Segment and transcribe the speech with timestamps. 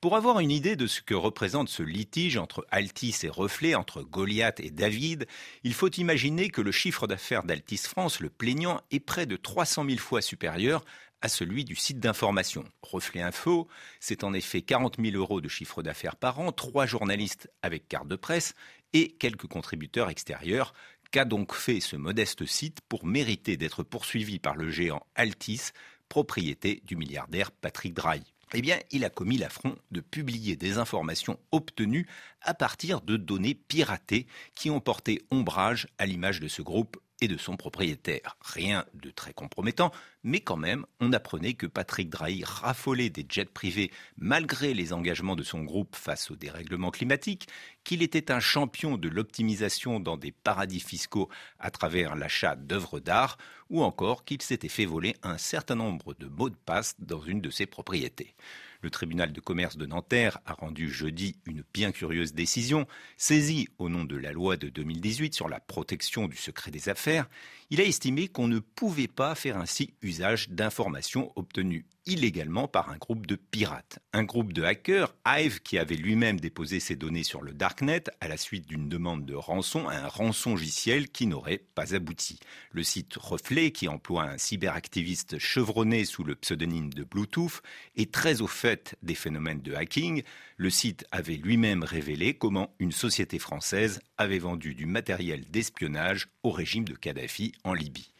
[0.00, 4.00] Pour avoir une idée de ce que représente ce litige entre Altis et Reflet, entre
[4.02, 5.26] Goliath et David,
[5.62, 9.84] il faut imaginer que le chiffre d'affaires d'Altis France, le plaignant, est près de 300
[9.84, 10.86] 000 fois supérieur
[11.20, 12.64] à celui du site d'information.
[12.80, 13.68] Reflet Info,
[14.00, 18.08] c'est en effet 40 000 euros de chiffre d'affaires par an, trois journalistes avec carte
[18.08, 18.54] de presse
[18.94, 20.72] et quelques contributeurs extérieurs.
[21.10, 25.72] Qu'a donc fait ce modeste site pour mériter d'être poursuivi par le géant Altis,
[26.08, 28.22] propriété du milliardaire Patrick Drahi?
[28.54, 32.06] Eh bien, il a commis l'affront de publier des informations obtenues
[32.42, 37.28] à partir de données piratées qui ont porté ombrage à l'image de ce groupe et
[37.28, 38.36] de son propriétaire.
[38.40, 43.44] Rien de très compromettant, mais quand même, on apprenait que Patrick Drahi raffolait des jets
[43.44, 47.48] privés malgré les engagements de son groupe face au dérèglement climatique,
[47.84, 53.36] qu'il était un champion de l'optimisation dans des paradis fiscaux à travers l'achat d'œuvres d'art,
[53.70, 57.40] ou encore qu'il s'était fait voler un certain nombre de mots de passe dans une
[57.40, 58.34] de ses propriétés.
[58.82, 62.86] Le tribunal de commerce de Nanterre a rendu jeudi une bien curieuse décision.
[63.18, 67.28] Saisi au nom de la loi de 2018 sur la protection du secret des affaires,
[67.68, 72.96] il a estimé qu'on ne pouvait pas faire ainsi usage d'informations obtenues illégalement par un
[72.96, 73.98] groupe de pirates.
[74.12, 78.28] Un groupe de hackers, Hive, qui avait lui-même déposé ses données sur le Darknet à
[78.28, 82.40] la suite d'une demande de rançon à un rançongiciel qui n'aurait pas abouti.
[82.72, 87.62] Le site Reflet, qui emploie un cyberactiviste chevronné sous le pseudonyme de Bluetooth,
[87.96, 90.22] est très au fait des phénomènes de hacking.
[90.56, 96.50] Le site avait lui-même révélé comment une société française avait vendu du matériel d'espionnage au
[96.50, 98.10] régime de Kadhafi en Libye.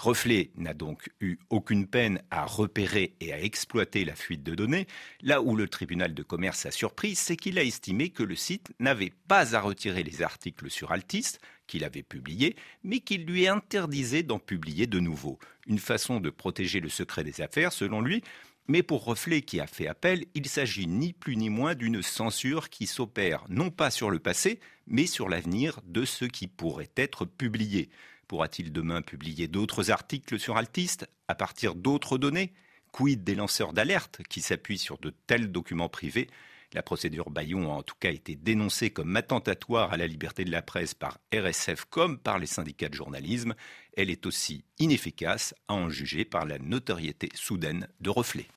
[0.00, 4.86] Reflet n'a donc eu aucune peine à repérer et à exploiter la fuite de données.
[5.20, 8.72] Là où le tribunal de commerce a surpris, c'est qu'il a estimé que le site
[8.78, 14.22] n'avait pas à retirer les articles sur Altis qu'il avait publiés, mais qu'il lui interdisait
[14.22, 15.38] d'en publier de nouveaux.
[15.66, 18.22] Une façon de protéger le secret des affaires, selon lui,
[18.68, 22.68] mais pour Reflet qui a fait appel, il s'agit ni plus ni moins d'une censure
[22.68, 27.24] qui s'opère non pas sur le passé, mais sur l'avenir de ce qui pourrait être
[27.24, 27.90] publié.
[28.28, 32.52] Pourra-t-il demain publier d'autres articles sur Altiste à partir d'autres données?
[32.92, 36.28] Quid des lanceurs d'alerte qui s'appuient sur de tels documents privés?
[36.72, 40.52] La procédure Bayon a en tout cas été dénoncée comme attentatoire à la liberté de
[40.52, 43.54] la presse par RSF comme par les syndicats de journalisme.
[43.96, 48.48] Elle est aussi inefficace à en juger par la notoriété soudaine de reflets.